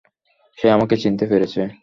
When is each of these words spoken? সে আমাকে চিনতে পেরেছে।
সে 0.57 0.67
আমাকে 0.69 0.95
চিনতে 0.95 1.25
পেরেছে। 1.27 1.61